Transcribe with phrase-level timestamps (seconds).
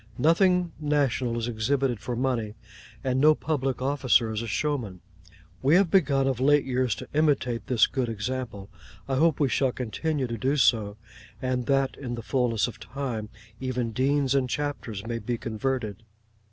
[0.17, 2.55] Nothing national is exhibited for money;
[3.03, 4.99] and no public officer is a showman.
[5.61, 8.71] We have begun of late years to imitate this good example.
[9.07, 10.97] I hope we shall continue to do so;
[11.39, 13.29] and that in the fulness of time,
[13.59, 16.01] even deans and chapters may be converted.